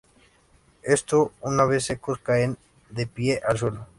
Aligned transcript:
Éstos, 0.81 1.29
una 1.41 1.63
vez 1.65 1.83
secos, 1.85 2.17
caen 2.17 2.57
de 2.89 3.05
la 3.05 3.09
piel 3.11 3.39
al 3.47 3.59
suelo. 3.59 3.85